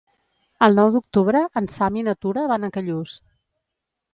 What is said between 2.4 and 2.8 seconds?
van a